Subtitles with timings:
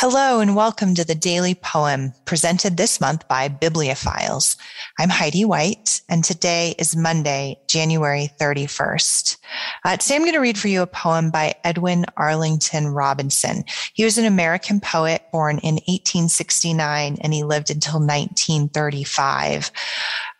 [0.00, 4.56] Hello and welcome to the Daily Poem presented this month by Bibliophiles.
[4.96, 9.38] I'm Heidi White and today is Monday, January 31st.
[9.84, 13.64] Uh, today I'm going to read for you a poem by Edwin Arlington Robinson.
[13.92, 19.72] He was an American poet born in 1869 and he lived until 1935.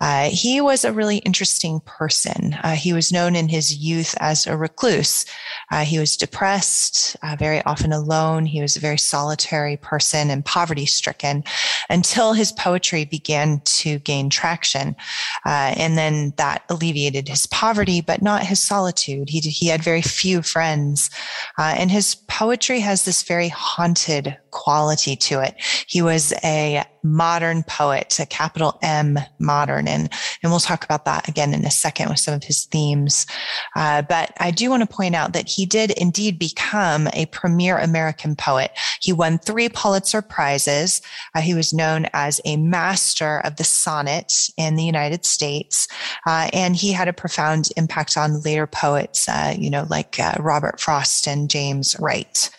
[0.00, 2.54] Uh, he was a really interesting person.
[2.62, 5.24] Uh, he was known in his youth as a recluse.
[5.72, 8.44] Uh, he was depressed, uh, very often alone.
[8.44, 11.44] He was a very solitary person and poverty stricken
[11.88, 14.96] until his poetry began to gain traction.
[15.46, 19.30] Uh, and then that alleviated his poverty, but not his solitude.
[19.30, 21.10] He, he had very few friends.
[21.58, 25.54] Uh, and his poetry has this very haunted quality to it.
[25.86, 29.86] He was a modern poet, a capital M modern.
[29.86, 30.10] And,
[30.42, 33.26] and we'll talk about that again in a second with some of his themes.
[33.76, 37.76] Uh, but I do want to point out that he did indeed become a premier
[37.76, 38.70] American poet.
[39.02, 41.02] He won three Pulitzer Prizes.
[41.34, 45.86] Uh, he was known as a master of the sonnet in the United States.
[46.26, 50.34] Uh, and he had a profound impact on later poets, uh, you know, like uh,
[50.40, 52.50] Robert Frost and James Wright.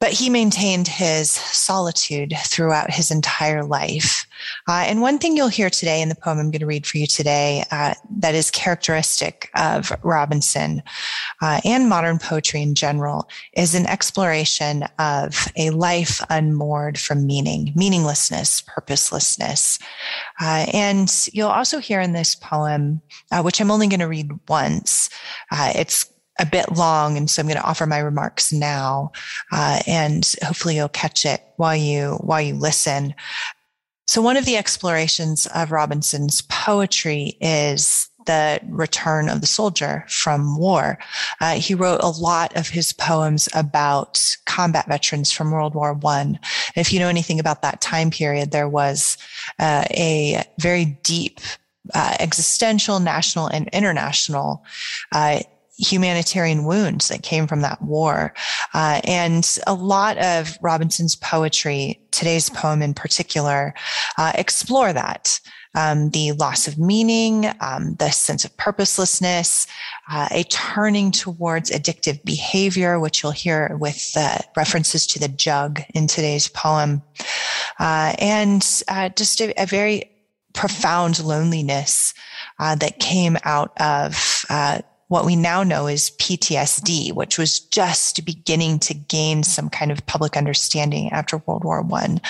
[0.00, 4.26] But he maintained his solitude throughout his entire life.
[4.66, 6.96] Uh, and one thing you'll hear today in the poem I'm going to read for
[6.96, 10.82] you today uh, that is characteristic of Robinson
[11.42, 17.72] uh, and modern poetry in general is an exploration of a life unmoored from meaning,
[17.74, 19.78] meaninglessness, purposelessness.
[20.40, 24.30] Uh, and you'll also hear in this poem, uh, which I'm only going to read
[24.48, 25.10] once,
[25.50, 29.12] uh, it's a bit long, and so I'm going to offer my remarks now,
[29.52, 33.14] uh, and hopefully you'll catch it while you while you listen.
[34.08, 40.58] So one of the explorations of Robinson's poetry is the return of the soldier from
[40.58, 40.98] war.
[41.40, 46.38] Uh, he wrote a lot of his poems about combat veterans from World War One.
[46.74, 49.16] If you know anything about that time period, there was
[49.58, 51.40] uh, a very deep
[51.94, 54.64] uh, existential, national, and international
[55.12, 55.40] uh,
[55.80, 58.34] humanitarian wounds that came from that war.
[58.74, 63.74] Uh, and a lot of Robinson's poetry, today's poem in particular,
[64.18, 65.40] uh, explore that.
[65.76, 69.68] Um, the loss of meaning, um, the sense of purposelessness,
[70.10, 74.16] uh, a turning towards addictive behavior, which you'll hear with
[74.56, 77.02] references to the jug in today's poem,
[77.78, 80.10] uh, and uh, just a, a, very
[80.52, 82.14] profound loneliness
[82.58, 84.80] uh, that came out of uh,
[85.10, 90.06] what we now know is PTSD, which was just beginning to gain some kind of
[90.06, 92.20] public understanding after World War One.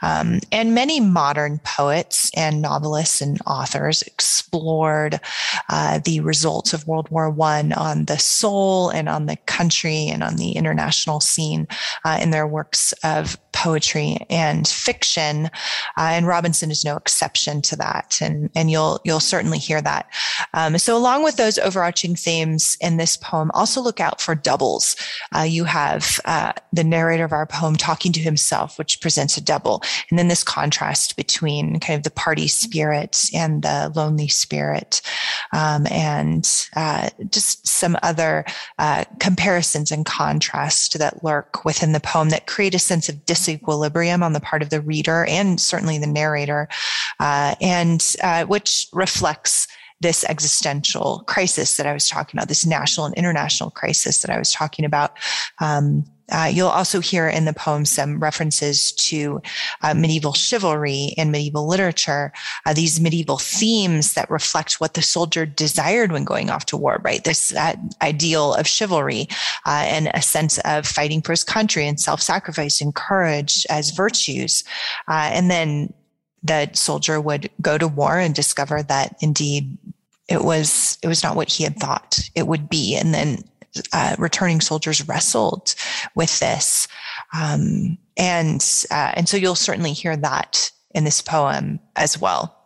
[0.00, 5.20] Um, and many modern poets and novelists and authors explored
[5.68, 10.22] uh, the results of World War One on the soul and on the country and
[10.22, 11.68] on the international scene
[12.06, 15.46] uh, in their works of poetry and fiction.
[15.96, 18.18] Uh, and Robinson is no exception to that.
[18.20, 20.06] And, and you'll, you'll certainly hear that.
[20.52, 24.96] Um, so along with those overarching themes in this poem, also look out for doubles.
[25.34, 29.40] Uh, you have uh, the narrator of our poem talking to himself, which presents a
[29.40, 29.82] double.
[30.10, 35.00] And then this contrast between kind of the party spirit and the lonely spirit.
[35.54, 38.44] Um, and uh, just some other
[38.78, 43.53] uh, comparisons and contrast that lurk within the poem that create a sense of dis
[43.54, 46.68] equilibrium on the part of the reader and certainly the narrator,
[47.20, 49.66] uh, and uh, which reflects
[50.00, 54.38] this existential crisis that I was talking about, this national and international crisis that I
[54.38, 55.16] was talking about.
[55.60, 59.42] Um, uh, you'll also hear in the poem some references to
[59.82, 62.32] uh, medieval chivalry and medieval literature,
[62.64, 67.00] uh, these medieval themes that reflect what the soldier desired when going off to war,
[67.04, 67.24] right?
[67.24, 67.54] This
[68.02, 69.28] ideal of chivalry
[69.66, 73.90] uh, and a sense of fighting for his country and self sacrifice and courage as
[73.90, 74.64] virtues.
[75.08, 75.92] Uh, and then
[76.42, 79.76] the soldier would go to war and discover that indeed
[80.28, 83.38] it was it was not what he had thought it would be and then
[83.92, 85.74] uh, returning soldiers wrestled
[86.14, 86.88] with this.
[87.32, 92.64] Um, and, uh, and so you'll certainly hear that in this poem as well.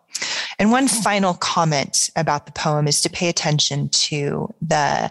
[0.58, 5.10] And one final comment about the poem is to pay attention to the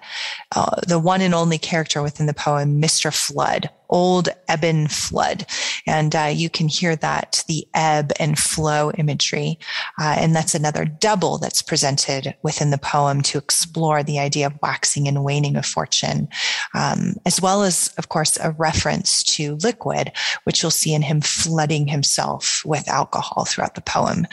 [0.56, 3.14] uh, the one and only character within the poem, Mr.
[3.16, 5.46] Flood, old Eben Flood.
[5.86, 9.60] And uh, you can hear that the ebb and flow imagery.
[10.00, 14.60] Uh, and that's another double that's presented within the poem to explore the idea of
[14.62, 16.28] waxing and waning of fortune,
[16.74, 20.12] um, as well as, of course, a reference to liquid,
[20.44, 24.28] which you'll see in him flooding himself with alcohol throughout the poem.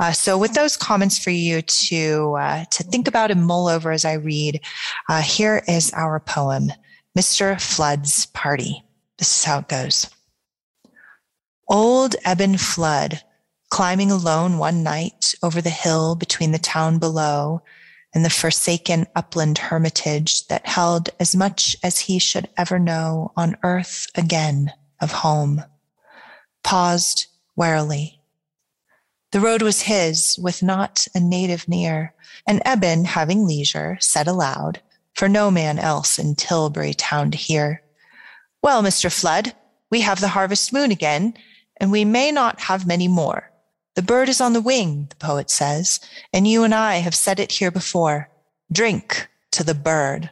[0.00, 3.90] Uh, so with those comments for you to, uh, to think about and mull over
[3.90, 4.60] as I read,
[5.08, 6.72] uh, here is our poem,
[7.16, 7.60] Mr.
[7.60, 8.82] Flood's Party.
[9.22, 10.10] This is how it goes.
[11.68, 13.22] Old Eben Flood,
[13.70, 17.62] climbing alone one night over the hill between the town below
[18.12, 23.56] and the forsaken upland hermitage that held as much as he should ever know on
[23.62, 25.62] earth again of home,
[26.64, 28.20] paused warily.
[29.30, 32.12] The road was his, with not a native near,
[32.44, 34.82] and Eben, having leisure, said aloud,
[35.14, 37.81] for no man else in Tilbury town to hear,
[38.62, 39.12] Well, Mr.
[39.12, 39.54] Flood,
[39.90, 41.34] we have the harvest moon again,
[41.78, 43.50] and we may not have many more.
[43.96, 46.00] The bird is on the wing, the poet says,
[46.32, 48.30] and you and I have said it here before.
[48.70, 50.30] Drink to the bird.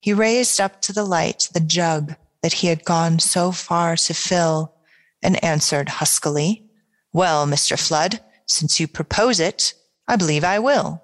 [0.00, 4.14] He raised up to the light the jug that he had gone so far to
[4.14, 4.74] fill
[5.22, 6.68] and answered huskily,
[7.12, 7.78] Well, Mr.
[7.80, 9.72] Flood, since you propose it,
[10.06, 11.02] I believe I will.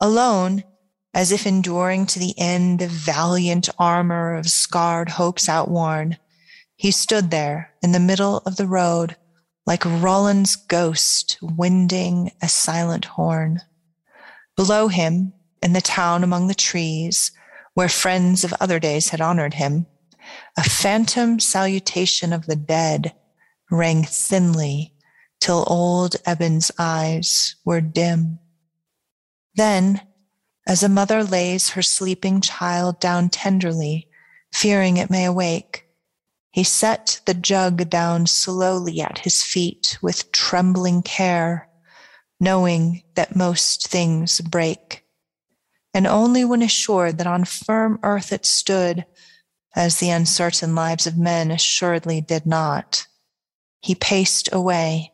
[0.00, 0.62] Alone,
[1.16, 6.18] as if enduring to the end the valiant armor of scarred hopes outworn,
[6.76, 9.16] he stood there in the middle of the road
[9.64, 13.62] like Roland's ghost winding a silent horn.
[14.56, 15.32] Below him,
[15.62, 17.32] in the town among the trees,
[17.72, 19.86] where friends of other days had honored him,
[20.58, 23.14] a phantom salutation of the dead
[23.70, 24.92] rang thinly
[25.40, 28.38] till old Eben's eyes were dim.
[29.54, 30.02] Then,
[30.66, 34.08] as a mother lays her sleeping child down tenderly,
[34.52, 35.86] fearing it may awake,
[36.50, 41.68] he set the jug down slowly at his feet with trembling care,
[42.40, 45.04] knowing that most things break.
[45.92, 49.04] And only when assured that on firm earth it stood,
[49.74, 53.06] as the uncertain lives of men assuredly did not,
[53.82, 55.12] he paced away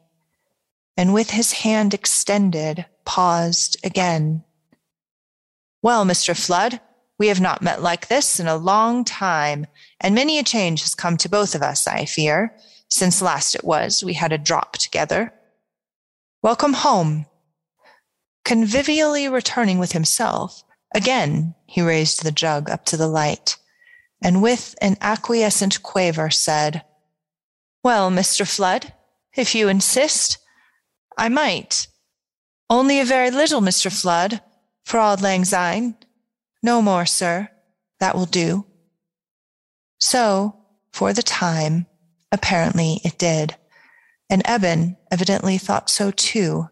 [0.97, 4.45] and with his hand extended paused again.
[5.83, 6.41] Well, Mr.
[6.41, 6.81] Flood,
[7.19, 9.67] we have not met like this in a long time,
[10.01, 12.55] and many a change has come to both of us, I fear,
[12.89, 15.35] since last it was we had a drop together.
[16.41, 17.27] Welcome home.
[18.45, 20.63] Convivially returning with himself,
[20.95, 23.57] again he raised the jug up to the light,
[24.23, 26.85] and with an acquiescent quaver said,
[27.83, 28.47] Well, Mr.
[28.47, 28.93] Flood,
[29.35, 30.39] if you insist,
[31.19, 31.89] I might.
[32.71, 33.91] Only a very little, Mr.
[33.91, 34.41] Flood,
[34.85, 35.97] for auld lang syne.
[36.63, 37.49] No more, sir.
[38.01, 38.67] That will do.
[39.99, 40.57] So,
[40.93, 41.87] for the time,
[42.31, 43.57] apparently it did.
[44.29, 46.69] And Eben evidently thought so too,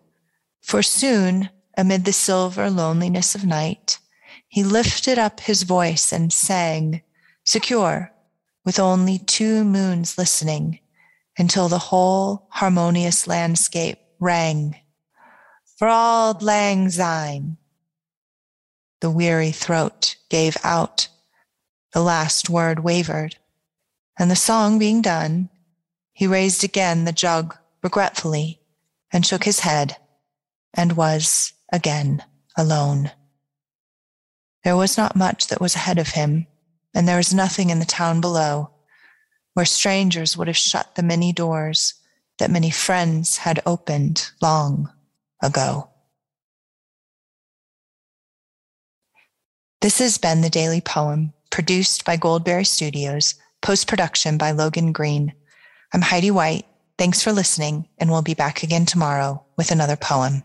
[0.61, 3.99] for soon, amid the silver loneliness of night,
[4.49, 7.03] he lifted up his voice and sang,
[7.45, 8.13] secure,
[8.65, 10.81] with only two moons listening,
[11.39, 14.77] until the whole harmonious landscape rang.
[15.79, 15.89] For
[16.41, 17.57] lang syne,
[19.01, 21.09] the weary throat gave out.
[21.93, 23.37] The last word wavered.
[24.19, 25.49] And the song being done,
[26.13, 28.61] he raised again the jug regretfully
[29.13, 29.97] and shook his head
[30.75, 32.23] and was again
[32.57, 33.11] alone.
[34.65, 36.47] There was not much that was ahead of him,
[36.95, 38.71] and there was nothing in the town below,
[39.55, 41.95] where strangers would have shut the many doors
[42.39, 44.93] that many friends had opened long
[45.43, 45.90] ago.
[49.81, 55.33] This has been the Daily Poem, produced by Goldberry Studios, post production by Logan Green.
[55.95, 56.67] I'm Heidi White.
[56.99, 60.43] Thanks for listening, and we'll be back again tomorrow with another poem.